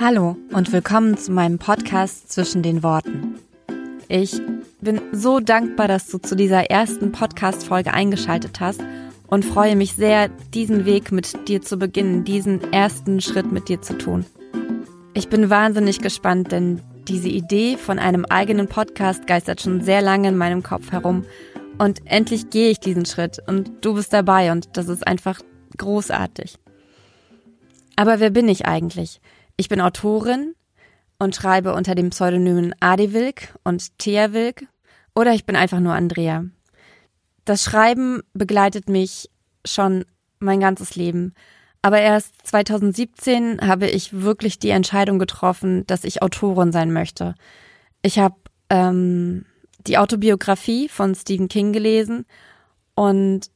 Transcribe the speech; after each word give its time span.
Hallo 0.00 0.36
und 0.52 0.72
willkommen 0.72 1.16
zu 1.16 1.30
meinem 1.30 1.60
Podcast 1.60 2.32
Zwischen 2.32 2.64
den 2.64 2.82
Worten. 2.82 3.36
Ich 4.08 4.40
bin 4.80 5.00
so 5.12 5.38
dankbar, 5.38 5.86
dass 5.86 6.08
du 6.08 6.18
zu 6.18 6.34
dieser 6.34 6.68
ersten 6.68 7.12
Podcast-Folge 7.12 7.94
eingeschaltet 7.94 8.58
hast 8.58 8.82
und 9.28 9.44
freue 9.44 9.76
mich 9.76 9.92
sehr, 9.92 10.30
diesen 10.52 10.84
Weg 10.84 11.12
mit 11.12 11.46
dir 11.48 11.62
zu 11.62 11.78
beginnen, 11.78 12.24
diesen 12.24 12.72
ersten 12.72 13.20
Schritt 13.20 13.52
mit 13.52 13.68
dir 13.68 13.82
zu 13.82 13.96
tun. 13.96 14.26
Ich 15.14 15.28
bin 15.28 15.48
wahnsinnig 15.48 16.00
gespannt, 16.00 16.50
denn 16.50 16.80
diese 17.06 17.28
Idee 17.28 17.76
von 17.76 18.00
einem 18.00 18.24
eigenen 18.24 18.66
Podcast 18.66 19.28
geistert 19.28 19.62
schon 19.62 19.80
sehr 19.80 20.02
lange 20.02 20.28
in 20.28 20.36
meinem 20.36 20.64
Kopf 20.64 20.90
herum 20.90 21.24
und 21.78 22.00
endlich 22.04 22.50
gehe 22.50 22.70
ich 22.70 22.80
diesen 22.80 23.06
Schritt 23.06 23.38
und 23.46 23.70
du 23.80 23.94
bist 23.94 24.12
dabei 24.12 24.50
und 24.50 24.76
das 24.76 24.88
ist 24.88 25.06
einfach 25.06 25.40
großartig. 25.78 26.56
Aber 27.94 28.18
wer 28.18 28.30
bin 28.30 28.48
ich 28.48 28.66
eigentlich? 28.66 29.20
Ich 29.56 29.68
bin 29.68 29.80
Autorin 29.80 30.54
und 31.18 31.36
schreibe 31.36 31.74
unter 31.74 31.94
dem 31.94 32.10
Pseudonymen 32.10 32.74
Adi 32.80 33.12
Wilk 33.12 33.54
und 33.62 33.98
Thea 33.98 34.32
Wilk 34.32 34.66
oder 35.14 35.32
ich 35.32 35.46
bin 35.46 35.54
einfach 35.54 35.78
nur 35.78 35.94
Andrea. 35.94 36.44
Das 37.44 37.62
Schreiben 37.62 38.22
begleitet 38.32 38.88
mich 38.88 39.30
schon 39.64 40.04
mein 40.40 40.60
ganzes 40.60 40.96
Leben. 40.96 41.34
Aber 41.82 42.00
erst 42.00 42.46
2017 42.46 43.60
habe 43.60 43.88
ich 43.88 44.22
wirklich 44.22 44.58
die 44.58 44.70
Entscheidung 44.70 45.18
getroffen, 45.18 45.86
dass 45.86 46.04
ich 46.04 46.22
Autorin 46.22 46.72
sein 46.72 46.92
möchte. 46.92 47.34
Ich 48.02 48.18
habe 48.18 48.36
ähm, 48.70 49.44
die 49.86 49.98
Autobiografie 49.98 50.88
von 50.88 51.14
Stephen 51.14 51.48
King 51.48 51.72
gelesen 51.72 52.24
und 52.94 53.50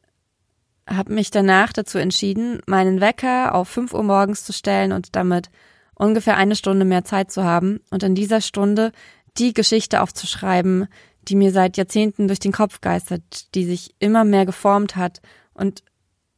habe 0.87 1.12
mich 1.12 1.30
danach 1.30 1.73
dazu 1.73 1.98
entschieden, 1.98 2.61
meinen 2.67 3.01
Wecker 3.01 3.55
auf 3.55 3.69
5 3.69 3.95
Uhr 3.95 4.03
morgens 4.03 4.45
zu 4.45 4.53
stellen 4.53 4.92
und 4.92 5.17
damit 5.17 5.51
ungefähr 5.98 6.37
eine 6.37 6.57
Stunde 6.57 6.84
mehr 6.84 7.05
Zeit 7.05 7.30
zu 7.30 7.45
haben 7.45 7.81
und 7.91 8.03
in 8.03 8.14
dieser 8.14 8.41
Stunde 8.41 8.92
die 9.36 9.53
Geschichte 9.53 10.00
aufzuschreiben, 10.00 10.89
die 11.22 11.36
mir 11.36 11.53
seit 11.53 11.77
Jahrzehnten 11.77 12.28
durch 12.28 12.39
den 12.39 12.53
Kopf 12.53 12.81
geistert, 12.81 13.55
die 13.55 13.64
sich 13.64 13.95
immer 13.98 14.25
mehr 14.25 14.47
geformt 14.47 14.97
hat 14.97 15.20
und 15.55 15.83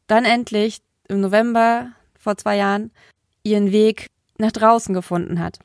dann 0.07 0.25
endlich 0.25 0.81
im 1.09 1.21
November 1.21 1.93
vor 2.19 2.37
zwei 2.37 2.57
Jahren 2.57 2.91
ihren 3.43 3.71
Weg 3.71 4.07
nach 4.39 4.53
draußen 4.53 4.95
gefunden 4.95 5.39
hat. 5.39 5.59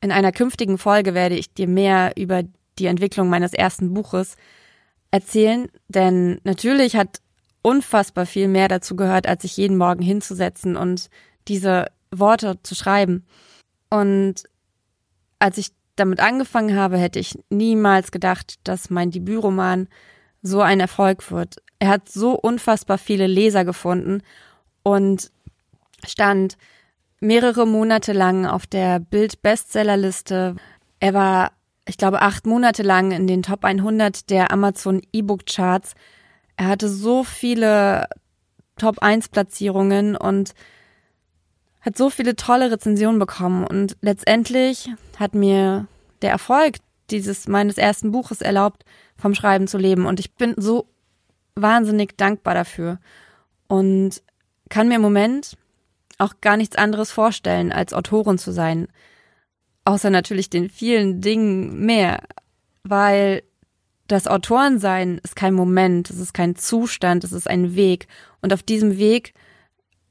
In 0.00 0.12
einer 0.12 0.32
künftigen 0.32 0.78
Folge 0.78 1.14
werde 1.14 1.34
ich 1.34 1.52
dir 1.52 1.66
mehr 1.66 2.12
über 2.16 2.42
die 2.78 2.86
Entwicklung 2.86 3.28
meines 3.28 3.52
ersten 3.52 3.94
Buches 3.94 4.36
erzählen, 5.10 5.68
denn 5.88 6.40
natürlich 6.44 6.96
hat 6.96 7.20
unfassbar 7.62 8.26
viel 8.26 8.48
mehr 8.48 8.68
dazu 8.68 8.96
gehört, 8.96 9.26
als 9.26 9.42
sich 9.42 9.56
jeden 9.56 9.78
Morgen 9.78 10.02
hinzusetzen 10.02 10.76
und 10.76 11.08
diese 11.48 11.86
Worte 12.18 12.58
zu 12.62 12.74
schreiben. 12.74 13.26
Und 13.90 14.44
als 15.38 15.58
ich 15.58 15.72
damit 15.96 16.20
angefangen 16.20 16.76
habe, 16.76 16.98
hätte 16.98 17.18
ich 17.18 17.38
niemals 17.50 18.10
gedacht, 18.10 18.56
dass 18.64 18.90
mein 18.90 19.10
Debütroman 19.10 19.88
so 20.42 20.60
ein 20.60 20.80
Erfolg 20.80 21.30
wird. 21.30 21.56
Er 21.78 21.88
hat 21.88 22.08
so 22.08 22.32
unfassbar 22.32 22.98
viele 22.98 23.26
Leser 23.26 23.64
gefunden 23.64 24.22
und 24.82 25.30
stand 26.06 26.56
mehrere 27.20 27.66
Monate 27.66 28.12
lang 28.12 28.46
auf 28.46 28.66
der 28.66 29.00
Bild-Bestsellerliste. 29.00 30.56
Er 31.00 31.14
war, 31.14 31.52
ich 31.86 31.96
glaube, 31.96 32.22
acht 32.22 32.46
Monate 32.46 32.82
lang 32.82 33.12
in 33.12 33.26
den 33.26 33.42
Top 33.42 33.64
100 33.64 34.30
der 34.30 34.52
Amazon 34.52 35.00
E-Book 35.12 35.46
Charts. 35.46 35.94
Er 36.56 36.68
hatte 36.68 36.88
so 36.88 37.24
viele 37.24 38.06
Top 38.76 38.98
1 39.00 39.28
Platzierungen 39.28 40.16
und 40.16 40.54
hat 41.84 41.96
so 41.98 42.10
viele 42.10 42.34
tolle 42.34 42.70
Rezensionen 42.70 43.18
bekommen 43.18 43.66
und 43.66 43.96
letztendlich 44.00 44.90
hat 45.18 45.34
mir 45.34 45.86
der 46.22 46.30
Erfolg 46.30 46.76
dieses 47.10 47.46
meines 47.46 47.76
ersten 47.76 48.10
Buches 48.10 48.40
erlaubt, 48.40 48.84
vom 49.16 49.34
Schreiben 49.34 49.68
zu 49.68 49.76
leben. 49.76 50.06
Und 50.06 50.18
ich 50.18 50.32
bin 50.32 50.54
so 50.56 50.86
wahnsinnig 51.54 52.16
dankbar 52.16 52.54
dafür 52.54 52.98
und 53.68 54.22
kann 54.70 54.88
mir 54.88 54.96
im 54.96 55.02
Moment 55.02 55.56
auch 56.18 56.34
gar 56.40 56.56
nichts 56.56 56.76
anderes 56.76 57.10
vorstellen, 57.10 57.72
als 57.72 57.92
Autorin 57.92 58.38
zu 58.38 58.52
sein, 58.52 58.88
außer 59.84 60.10
natürlich 60.10 60.48
den 60.48 60.70
vielen 60.70 61.20
Dingen 61.20 61.84
mehr, 61.84 62.22
weil 62.82 63.42
das 64.08 64.26
Autorensein 64.26 65.18
ist 65.22 65.36
kein 65.36 65.54
Moment, 65.54 66.10
es 66.10 66.18
ist 66.18 66.34
kein 66.34 66.56
Zustand, 66.56 67.24
es 67.24 67.32
ist 67.32 67.48
ein 67.48 67.74
Weg. 67.74 68.06
Und 68.42 68.52
auf 68.52 68.62
diesem 68.62 68.98
Weg 68.98 69.34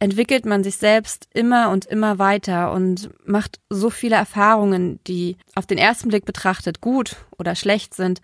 entwickelt 0.04 0.46
man 0.46 0.66
sich 0.66 0.76
selbst 0.76 1.30
immer 1.34 1.70
und 1.70 1.86
immer 1.86 2.20
weiter 2.20 2.74
und 2.74 3.10
macht 3.26 3.62
so 3.70 3.90
viele 3.90 4.18
Erfahrungen, 4.18 5.00
die 5.08 5.38
auf 5.56 5.66
den 5.66 5.78
ersten 5.78 6.10
Blick 6.10 6.26
betrachtet 6.26 6.82
gut 6.82 7.16
oder 7.40 7.56
schlecht 7.56 7.94
sind, 7.94 8.20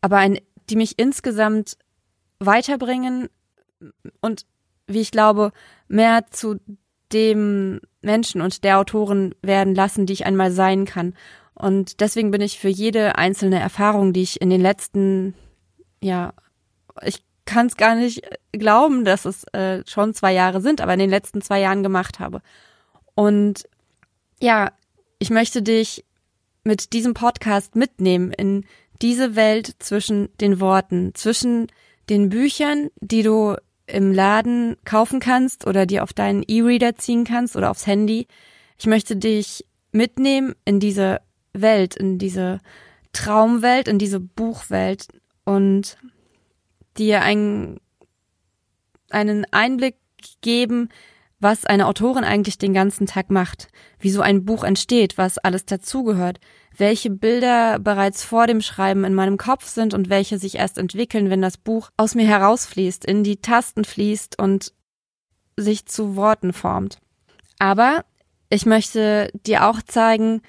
aber 0.00 0.18
ein, 0.18 0.38
die 0.70 0.76
mich 0.76 0.96
insgesamt 0.96 1.76
weiterbringen 2.38 3.30
und 4.20 4.46
wie 4.86 5.00
ich 5.00 5.10
glaube, 5.10 5.50
mehr 5.88 6.26
zu 6.30 6.60
dem 7.12 7.80
Menschen 8.00 8.40
und 8.40 8.62
der 8.62 8.78
Autorin 8.78 9.34
werden 9.42 9.74
lassen, 9.74 10.06
die 10.06 10.12
ich 10.12 10.26
einmal 10.26 10.52
sein 10.52 10.84
kann. 10.84 11.14
Und 11.54 12.00
deswegen 12.00 12.30
bin 12.30 12.42
ich 12.42 12.60
für 12.60 12.68
jede 12.68 13.18
einzelne 13.18 13.58
Erfahrung, 13.58 14.12
die 14.12 14.22
ich 14.22 14.40
in 14.40 14.50
den 14.50 14.60
letzten, 14.60 15.34
ja, 16.00 16.32
ich 17.02 17.24
kann 17.44 17.66
es 17.66 17.76
gar 17.76 17.94
nicht 17.94 18.22
glauben, 18.52 19.04
dass 19.04 19.24
es 19.24 19.44
äh, 19.52 19.82
schon 19.86 20.14
zwei 20.14 20.32
Jahre 20.32 20.60
sind, 20.60 20.80
aber 20.80 20.94
in 20.94 21.00
den 21.00 21.10
letzten 21.10 21.42
zwei 21.42 21.60
Jahren 21.60 21.82
gemacht 21.82 22.18
habe. 22.18 22.40
Und 23.14 23.68
ja, 24.40 24.72
ich 25.18 25.30
möchte 25.30 25.62
dich 25.62 26.04
mit 26.64 26.92
diesem 26.92 27.14
Podcast 27.14 27.76
mitnehmen 27.76 28.32
in 28.32 28.64
diese 29.02 29.36
Welt 29.36 29.76
zwischen 29.78 30.28
den 30.40 30.60
Worten, 30.60 31.14
zwischen 31.14 31.68
den 32.08 32.30
Büchern, 32.30 32.90
die 33.00 33.22
du 33.22 33.56
im 33.86 34.12
Laden 34.12 34.76
kaufen 34.84 35.20
kannst 35.20 35.66
oder 35.66 35.86
dir 35.86 36.02
auf 36.02 36.12
deinen 36.12 36.42
E-Reader 36.42 36.96
ziehen 36.96 37.24
kannst 37.24 37.56
oder 37.56 37.70
aufs 37.70 37.86
Handy. 37.86 38.26
Ich 38.78 38.86
möchte 38.86 39.16
dich 39.16 39.66
mitnehmen 39.92 40.54
in 40.64 40.80
diese 40.80 41.20
Welt, 41.52 41.94
in 41.96 42.18
diese 42.18 42.60
Traumwelt, 43.12 43.88
in 43.88 43.98
diese 43.98 44.20
Buchwelt 44.20 45.08
und 45.44 45.98
dir 46.98 47.22
einen, 47.22 47.80
einen 49.10 49.46
Einblick 49.52 49.96
geben, 50.40 50.88
was 51.40 51.66
eine 51.66 51.86
Autorin 51.86 52.24
eigentlich 52.24 52.58
den 52.58 52.72
ganzen 52.72 53.06
Tag 53.06 53.30
macht, 53.30 53.68
wie 53.98 54.10
so 54.10 54.22
ein 54.22 54.44
Buch 54.44 54.64
entsteht, 54.64 55.18
was 55.18 55.38
alles 55.38 55.66
dazugehört, 55.66 56.40
welche 56.76 57.10
Bilder 57.10 57.78
bereits 57.78 58.24
vor 58.24 58.46
dem 58.46 58.60
Schreiben 58.60 59.04
in 59.04 59.14
meinem 59.14 59.36
Kopf 59.36 59.68
sind 59.68 59.94
und 59.94 60.08
welche 60.08 60.38
sich 60.38 60.56
erst 60.56 60.78
entwickeln, 60.78 61.30
wenn 61.30 61.42
das 61.42 61.58
Buch 61.58 61.90
aus 61.96 62.14
mir 62.14 62.26
herausfließt, 62.26 63.04
in 63.04 63.24
die 63.24 63.36
Tasten 63.36 63.84
fließt 63.84 64.38
und 64.40 64.72
sich 65.56 65.86
zu 65.86 66.16
Worten 66.16 66.52
formt. 66.52 66.98
Aber 67.58 68.04
ich 68.48 68.66
möchte 68.66 69.30
dir 69.46 69.68
auch 69.68 69.82
zeigen, 69.82 70.42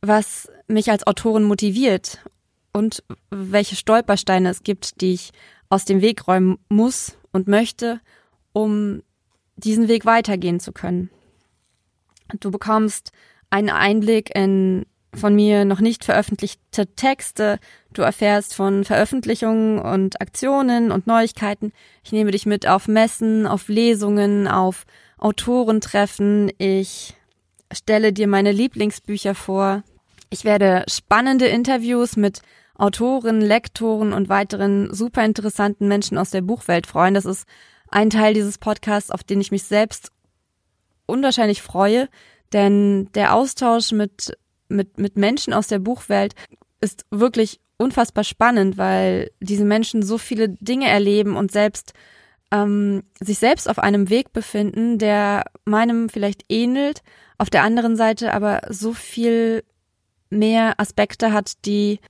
was 0.00 0.48
mich 0.66 0.90
als 0.90 1.06
Autorin 1.06 1.44
motiviert 1.44 2.24
und 2.72 3.02
welche 3.30 3.76
Stolpersteine 3.76 4.48
es 4.48 4.62
gibt, 4.62 5.00
die 5.00 5.12
ich 5.12 5.32
aus 5.70 5.86
dem 5.86 6.02
Weg 6.02 6.28
räumen 6.28 6.58
muss 6.68 7.16
und 7.32 7.48
möchte, 7.48 8.00
um 8.52 9.02
diesen 9.56 9.88
Weg 9.88 10.04
weitergehen 10.04 10.60
zu 10.60 10.72
können. 10.72 11.10
Du 12.38 12.50
bekommst 12.50 13.12
einen 13.48 13.70
Einblick 13.70 14.34
in 14.34 14.84
von 15.14 15.34
mir 15.34 15.64
noch 15.64 15.80
nicht 15.80 16.04
veröffentlichte 16.04 16.86
Texte. 16.94 17.58
Du 17.92 18.02
erfährst 18.02 18.54
von 18.54 18.84
Veröffentlichungen 18.84 19.80
und 19.80 20.20
Aktionen 20.20 20.92
und 20.92 21.06
Neuigkeiten. 21.06 21.72
Ich 22.04 22.12
nehme 22.12 22.30
dich 22.30 22.46
mit 22.46 22.68
auf 22.68 22.86
Messen, 22.86 23.46
auf 23.46 23.68
Lesungen, 23.68 24.46
auf 24.46 24.86
Autorentreffen. 25.18 26.52
Ich 26.58 27.14
stelle 27.72 28.12
dir 28.12 28.28
meine 28.28 28.52
Lieblingsbücher 28.52 29.34
vor. 29.34 29.82
Ich 30.30 30.44
werde 30.44 30.84
spannende 30.88 31.46
Interviews 31.46 32.16
mit 32.16 32.42
Autoren, 32.80 33.40
Lektoren 33.40 34.12
und 34.12 34.28
weiteren 34.28 34.92
super 34.92 35.24
interessanten 35.24 35.86
Menschen 35.86 36.16
aus 36.18 36.30
der 36.30 36.40
Buchwelt 36.40 36.86
freuen. 36.86 37.14
Das 37.14 37.26
ist 37.26 37.46
ein 37.88 38.10
Teil 38.10 38.34
dieses 38.34 38.58
Podcasts, 38.58 39.10
auf 39.10 39.22
den 39.22 39.40
ich 39.40 39.50
mich 39.50 39.64
selbst 39.64 40.10
unwahrscheinlich 41.06 41.60
freue, 41.60 42.08
denn 42.52 43.10
der 43.14 43.34
Austausch 43.34 43.92
mit, 43.92 44.36
mit, 44.68 44.98
mit 44.98 45.16
Menschen 45.16 45.52
aus 45.52 45.66
der 45.66 45.78
Buchwelt 45.78 46.34
ist 46.80 47.04
wirklich 47.10 47.60
unfassbar 47.76 48.24
spannend, 48.24 48.78
weil 48.78 49.30
diese 49.40 49.64
Menschen 49.64 50.02
so 50.02 50.18
viele 50.18 50.48
Dinge 50.48 50.88
erleben 50.88 51.36
und 51.36 51.52
selbst 51.52 51.92
ähm, 52.52 53.02
sich 53.20 53.38
selbst 53.38 53.68
auf 53.68 53.78
einem 53.78 54.08
Weg 54.08 54.32
befinden, 54.32 54.98
der 54.98 55.44
meinem 55.64 56.08
vielleicht 56.08 56.44
ähnelt, 56.48 57.02
auf 57.38 57.50
der 57.50 57.62
anderen 57.62 57.96
Seite 57.96 58.32
aber 58.34 58.62
so 58.68 58.92
viel 58.92 59.64
mehr 60.30 60.78
Aspekte 60.78 61.32
hat, 61.32 61.64
die, 61.66 62.00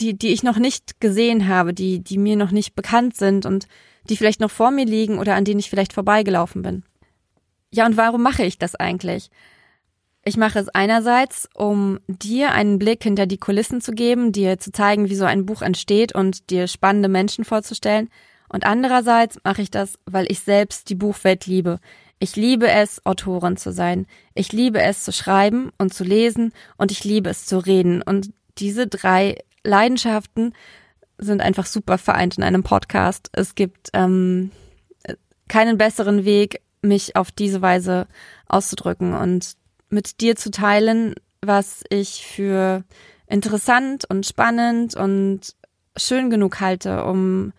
die, 0.00 0.18
die 0.18 0.28
ich 0.28 0.42
noch 0.42 0.58
nicht 0.58 1.00
gesehen 1.00 1.46
habe, 1.48 1.74
die, 1.74 2.00
die 2.00 2.18
mir 2.18 2.36
noch 2.36 2.50
nicht 2.50 2.74
bekannt 2.74 3.16
sind 3.16 3.46
und 3.46 3.68
die 4.08 4.16
vielleicht 4.16 4.40
noch 4.40 4.50
vor 4.50 4.70
mir 4.70 4.86
liegen 4.86 5.18
oder 5.18 5.34
an 5.34 5.44
denen 5.44 5.60
ich 5.60 5.70
vielleicht 5.70 5.92
vorbeigelaufen 5.92 6.62
bin. 6.62 6.82
Ja, 7.70 7.86
und 7.86 7.96
warum 7.96 8.22
mache 8.22 8.44
ich 8.44 8.58
das 8.58 8.74
eigentlich? 8.74 9.30
Ich 10.24 10.36
mache 10.36 10.58
es 10.58 10.68
einerseits, 10.68 11.48
um 11.54 12.00
dir 12.06 12.52
einen 12.52 12.78
Blick 12.78 13.02
hinter 13.02 13.26
die 13.26 13.38
Kulissen 13.38 13.80
zu 13.80 13.92
geben, 13.92 14.32
dir 14.32 14.58
zu 14.58 14.72
zeigen, 14.72 15.08
wie 15.08 15.14
so 15.14 15.24
ein 15.24 15.46
Buch 15.46 15.62
entsteht 15.62 16.14
und 16.14 16.50
dir 16.50 16.66
spannende 16.66 17.08
Menschen 17.08 17.44
vorzustellen. 17.44 18.08
Und 18.48 18.64
andererseits 18.64 19.38
mache 19.44 19.62
ich 19.62 19.70
das, 19.70 19.98
weil 20.06 20.30
ich 20.30 20.40
selbst 20.40 20.88
die 20.88 20.94
Buchwelt 20.94 21.46
liebe. 21.46 21.80
Ich 22.18 22.34
liebe 22.36 22.68
es, 22.68 23.04
Autorin 23.06 23.56
zu 23.56 23.72
sein. 23.72 24.06
Ich 24.34 24.52
liebe 24.52 24.80
es 24.80 25.04
zu 25.04 25.12
schreiben 25.12 25.70
und 25.78 25.94
zu 25.94 26.04
lesen 26.04 26.52
und 26.76 26.90
ich 26.90 27.04
liebe 27.04 27.30
es 27.30 27.46
zu 27.46 27.58
reden. 27.58 28.02
Und 28.02 28.32
diese 28.58 28.86
drei 28.88 29.38
Leidenschaften 29.62 30.52
sind 31.18 31.40
einfach 31.40 31.66
super 31.66 31.98
vereint 31.98 32.36
in 32.36 32.44
einem 32.44 32.62
Podcast. 32.62 33.30
Es 33.32 33.54
gibt 33.54 33.90
ähm, 33.92 34.50
keinen 35.48 35.78
besseren 35.78 36.24
Weg, 36.24 36.60
mich 36.82 37.16
auf 37.16 37.30
diese 37.30 37.62
Weise 37.62 38.06
auszudrücken 38.46 39.14
und 39.14 39.54
mit 39.88 40.20
dir 40.20 40.36
zu 40.36 40.50
teilen, 40.50 41.14
was 41.40 41.84
ich 41.88 42.26
für 42.26 42.84
interessant 43.26 44.04
und 44.08 44.26
spannend 44.26 44.94
und 44.96 45.54
schön 45.96 46.30
genug 46.30 46.60
halte, 46.60 47.04
um, 47.04 47.52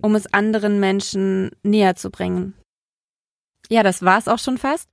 um 0.00 0.14
es 0.14 0.32
anderen 0.32 0.80
Menschen 0.80 1.50
näher 1.62 1.96
zu 1.96 2.10
bringen. 2.10 2.54
Ja, 3.68 3.82
das 3.82 4.02
war's 4.02 4.28
auch 4.28 4.38
schon 4.38 4.58
fast. 4.58 4.88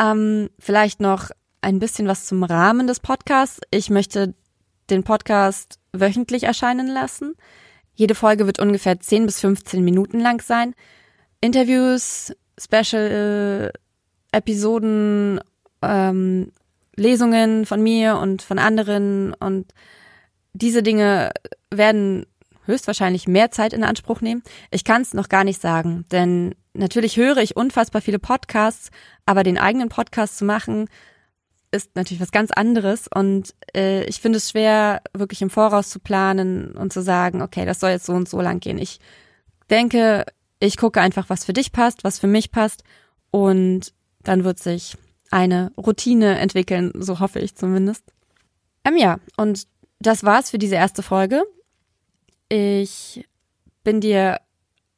Ähm, 0.00 0.50
vielleicht 0.58 1.00
noch 1.00 1.30
ein 1.60 1.78
bisschen 1.78 2.08
was 2.08 2.26
zum 2.26 2.42
Rahmen 2.44 2.86
des 2.86 3.00
Podcasts. 3.00 3.60
Ich 3.70 3.90
möchte 3.90 4.34
den 4.90 5.04
Podcast 5.04 5.78
wöchentlich 5.92 6.44
erscheinen 6.44 6.88
lassen. 6.88 7.34
Jede 7.94 8.14
Folge 8.14 8.46
wird 8.46 8.58
ungefähr 8.58 8.98
10 8.98 9.26
bis 9.26 9.40
15 9.40 9.84
Minuten 9.84 10.20
lang 10.20 10.40
sein. 10.42 10.74
Interviews, 11.40 12.34
Special 12.58 13.72
Episoden, 14.32 15.40
ähm, 15.82 16.52
Lesungen 16.96 17.66
von 17.66 17.82
mir 17.82 18.18
und 18.18 18.42
von 18.42 18.58
anderen 18.58 19.34
und 19.34 19.72
diese 20.52 20.82
Dinge 20.82 21.32
werden 21.70 22.26
höchstwahrscheinlich 22.64 23.26
mehr 23.26 23.50
Zeit 23.50 23.72
in 23.72 23.84
Anspruch 23.84 24.20
nehmen. 24.20 24.42
Ich 24.70 24.84
kann 24.84 25.02
es 25.02 25.14
noch 25.14 25.28
gar 25.28 25.44
nicht 25.44 25.60
sagen, 25.60 26.04
denn 26.12 26.54
natürlich 26.74 27.16
höre 27.16 27.38
ich 27.38 27.56
unfassbar 27.56 28.02
viele 28.02 28.18
Podcasts, 28.18 28.90
aber 29.26 29.42
den 29.42 29.58
eigenen 29.58 29.88
Podcast 29.88 30.38
zu 30.38 30.44
machen, 30.44 30.88
ist 31.70 31.96
natürlich 31.96 32.20
was 32.20 32.32
ganz 32.32 32.50
anderes 32.50 33.08
und 33.08 33.54
äh, 33.74 34.04
ich 34.04 34.20
finde 34.20 34.36
es 34.36 34.50
schwer, 34.50 35.00
wirklich 35.14 35.40
im 35.40 35.50
Voraus 35.50 35.88
zu 35.88 36.00
planen 36.00 36.72
und 36.72 36.92
zu 36.92 37.02
sagen, 37.02 37.40
okay, 37.40 37.64
das 37.64 37.80
soll 37.80 37.90
jetzt 37.90 38.04
so 38.04 38.12
und 38.12 38.28
so 38.28 38.40
lang 38.42 38.60
gehen. 38.60 38.78
Ich 38.78 39.00
denke, 39.70 40.26
ich 40.60 40.76
gucke 40.76 41.00
einfach, 41.00 41.30
was 41.30 41.44
für 41.44 41.54
dich 41.54 41.72
passt, 41.72 42.04
was 42.04 42.18
für 42.18 42.26
mich 42.26 42.50
passt 42.50 42.84
und 43.30 43.94
dann 44.22 44.44
wird 44.44 44.58
sich 44.58 44.96
eine 45.30 45.72
Routine 45.78 46.38
entwickeln, 46.38 46.92
so 46.94 47.20
hoffe 47.20 47.40
ich 47.40 47.56
zumindest. 47.56 48.04
Ähm 48.84 48.98
ja, 48.98 49.18
und 49.38 49.66
das 49.98 50.24
war's 50.24 50.50
für 50.50 50.58
diese 50.58 50.74
erste 50.74 51.02
Folge. 51.02 51.42
Ich 52.50 53.26
bin 53.82 54.02
dir 54.02 54.40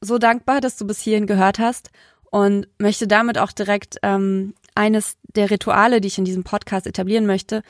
so 0.05 0.19
dankbar, 0.19 0.61
dass 0.61 0.77
du 0.77 0.87
bis 0.87 1.01
hierhin 1.01 1.27
gehört 1.27 1.59
hast 1.59 1.91
und 2.31 2.69
möchte 2.79 3.07
damit 3.07 3.39
auch 3.39 3.53
direkt 3.53 3.99
ähm, 4.03 4.55
eines 4.75 5.17
der 5.35 5.51
Rituale, 5.51 6.01
die 6.01 6.09
ich 6.09 6.19
in 6.19 6.25
diesem 6.25 6.45
Podcast 6.45 6.87
etablieren 6.87 7.27
möchte, 7.27 7.63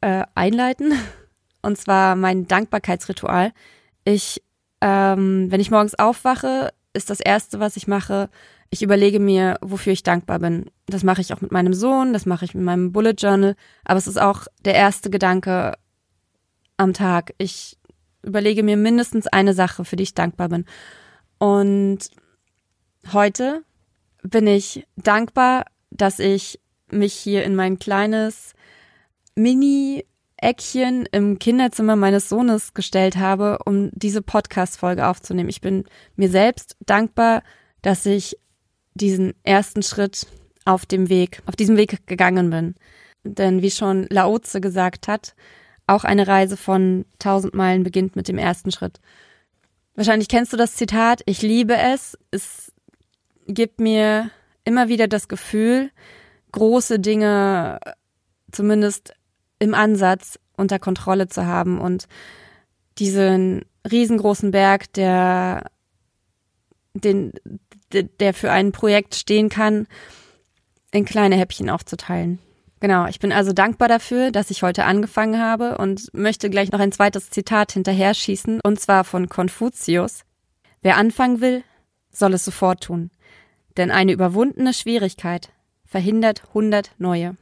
äh, 0.00 0.24
einleiten. 0.34 0.92
Und 1.62 1.78
zwar 1.78 2.16
mein 2.16 2.48
Dankbarkeitsritual. 2.48 3.52
Ich, 4.04 4.42
ähm, 4.80 5.46
wenn 5.50 5.60
ich 5.60 5.70
morgens 5.70 5.96
aufwache, 5.96 6.72
ist 6.92 7.08
das 7.08 7.20
erste, 7.20 7.60
was 7.60 7.76
ich 7.76 7.86
mache, 7.86 8.28
ich 8.72 8.82
überlege 8.82 9.20
mir, 9.20 9.58
wofür 9.60 9.92
ich 9.92 10.02
dankbar 10.02 10.38
bin. 10.38 10.70
Das 10.86 11.04
mache 11.04 11.20
ich 11.20 11.32
auch 11.32 11.42
mit 11.42 11.52
meinem 11.52 11.74
Sohn, 11.74 12.14
das 12.14 12.24
mache 12.24 12.46
ich 12.46 12.54
mit 12.54 12.64
meinem 12.64 12.90
Bullet 12.90 13.14
Journal, 13.18 13.54
aber 13.84 13.98
es 13.98 14.06
ist 14.06 14.20
auch 14.20 14.46
der 14.64 14.74
erste 14.74 15.10
Gedanke 15.10 15.74
am 16.78 16.94
Tag. 16.94 17.34
Ich 17.36 17.76
überlege 18.22 18.62
mir 18.62 18.78
mindestens 18.78 19.26
eine 19.26 19.52
Sache, 19.52 19.84
für 19.84 19.96
die 19.96 20.04
ich 20.04 20.14
dankbar 20.14 20.48
bin. 20.48 20.64
Und 21.42 21.98
heute 23.12 23.64
bin 24.22 24.46
ich 24.46 24.86
dankbar 24.96 25.64
dass 25.92 26.18
ich 26.18 26.60
mich 26.90 27.14
hier 27.14 27.44
in 27.44 27.54
mein 27.54 27.78
kleines 27.78 28.54
Mini-Eckchen 29.34 31.06
im 31.12 31.38
Kinderzimmer 31.38 31.96
meines 31.96 32.28
Sohnes 32.28 32.74
gestellt 32.74 33.16
habe, 33.16 33.58
um 33.64 33.90
diese 33.92 34.22
Podcast-Folge 34.22 35.06
aufzunehmen. 35.06 35.48
Ich 35.48 35.60
bin 35.60 35.84
mir 36.16 36.28
selbst 36.28 36.76
dankbar, 36.80 37.42
dass 37.82 38.06
ich 38.06 38.36
diesen 38.94 39.34
ersten 39.42 39.82
Schritt 39.82 40.26
auf 40.64 40.86
dem 40.86 41.08
Weg, 41.08 41.42
auf 41.46 41.56
diesem 41.56 41.76
Weg 41.76 42.06
gegangen 42.06 42.50
bin. 42.50 42.74
Denn 43.24 43.62
wie 43.62 43.70
schon 43.70 44.06
Laoze 44.10 44.60
gesagt 44.60 45.08
hat, 45.08 45.34
auch 45.86 46.04
eine 46.04 46.26
Reise 46.26 46.56
von 46.56 47.04
tausend 47.18 47.54
Meilen 47.54 47.82
beginnt 47.82 48.16
mit 48.16 48.28
dem 48.28 48.38
ersten 48.38 48.70
Schritt. 48.70 49.00
Wahrscheinlich 49.94 50.28
kennst 50.28 50.52
du 50.52 50.56
das 50.56 50.74
Zitat, 50.74 51.22
ich 51.26 51.42
liebe 51.42 51.76
es. 51.76 52.16
Es 52.30 52.72
gibt 53.46 53.80
mir 53.80 54.30
immer 54.64 54.88
wieder 54.88 55.08
das 55.08 55.28
Gefühl, 55.28 55.90
große 56.52 56.98
Dinge 56.98 57.78
zumindest 58.50 59.14
im 59.58 59.74
Ansatz 59.74 60.38
unter 60.56 60.78
Kontrolle 60.78 61.28
zu 61.28 61.46
haben 61.46 61.80
und 61.80 62.06
diesen 62.98 63.64
riesengroßen 63.90 64.50
Berg, 64.50 64.92
der, 64.92 65.70
den, 66.94 67.32
der 67.92 68.34
für 68.34 68.52
ein 68.52 68.72
Projekt 68.72 69.14
stehen 69.14 69.48
kann, 69.48 69.86
in 70.90 71.04
kleine 71.04 71.36
Häppchen 71.36 71.70
aufzuteilen. 71.70 72.38
Genau, 72.82 73.06
ich 73.06 73.18
bin 73.18 73.32
also 73.32 73.54
dankbar 73.54 73.88
dafür, 73.88 74.30
dass 74.30 74.50
ich 74.50 74.62
heute 74.62 74.84
angefangen 74.84 75.40
habe 75.40 75.78
und 75.78 76.12
möchte 76.12 76.50
gleich 76.50 76.70
noch 76.70 76.80
ein 76.80 76.92
zweites 76.92 77.30
Zitat 77.30 77.72
hinterher 77.72 78.12
schießen, 78.12 78.60
und 78.60 78.78
zwar 78.78 79.04
von 79.04 79.30
Konfuzius. 79.30 80.24
Wer 80.82 80.98
anfangen 80.98 81.40
will, 81.40 81.62
soll 82.10 82.34
es 82.34 82.44
sofort 82.44 82.82
tun 82.82 83.10
denn 83.76 83.90
eine 83.90 84.12
überwundene 84.12 84.72
Schwierigkeit 84.72 85.50
verhindert 85.84 86.42
hundert 86.54 86.92
neue. 86.98 87.36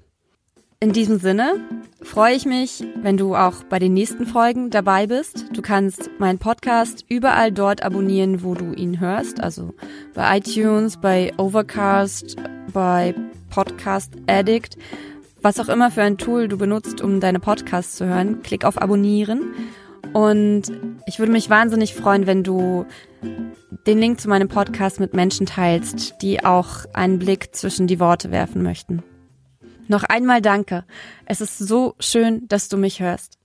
In 0.83 0.93
diesem 0.95 1.19
Sinne 1.19 1.61
freue 2.01 2.35
ich 2.35 2.47
mich, 2.47 2.83
wenn 3.03 3.19
du 3.19 3.37
auch 3.37 3.65
bei 3.65 3.79
den 3.79 3.93
nächsten 3.93 4.25
Folgen 4.25 4.71
dabei 4.71 5.07
bist. 5.07 5.45
Du 5.53 5.61
kannst 5.61 6.11
meinen 6.19 6.39
Podcast 6.39 7.05
überall 7.07 7.53
dort 7.53 7.83
abonnieren, 7.83 8.43
wo 8.43 8.55
du 8.55 8.73
ihn 8.73 8.99
hörst, 8.99 9.43
also 9.43 9.75
bei 10.15 10.39
iTunes, 10.39 10.97
bei 10.97 11.35
Overcast, 11.37 12.37
bei 12.73 13.15
Podcast 13.51 14.15
Addict, 14.27 14.79
was 15.43 15.59
auch 15.61 15.69
immer 15.69 15.91
für 15.91 16.03
ein 16.03 16.19
Tool 16.19 16.49
du 16.49 16.59
benutzt, 16.59 17.01
um 17.01 17.21
deine 17.21 17.41
Podcasts 17.41 17.97
zu 17.97 18.07
hören. 18.07 18.43
Klick 18.43 18.65
auf 18.65 18.81
Abonnieren 18.81 19.55
und 20.13 20.65
ich 21.07 21.19
würde 21.19 21.33
mich 21.33 21.51
wahnsinnig 21.51 21.95
freuen, 21.95 22.27
wenn 22.27 22.43
du 22.43 22.87
den 23.87 23.99
Link 23.99 24.21
zu 24.21 24.29
meinem 24.29 24.49
Podcast 24.49 25.01
mit 25.01 25.15
Menschen 25.15 25.47
teilst, 25.47 26.21
die 26.23 26.45
auch 26.45 26.85
einen 26.93 27.19
Blick 27.19 27.55
zwischen 27.55 27.87
die 27.87 28.01
Worte 28.01 28.31
werfen 28.31 28.63
möchten. 28.63 29.03
Noch 29.89 30.05
einmal 30.05 30.41
danke. 30.41 30.85
Es 31.27 31.41
ist 31.41 31.59
so 31.59 31.95
schön, 31.99 32.47
dass 32.49 32.69
du 32.69 32.77
mich 32.77 33.01
hörst. 33.01 33.40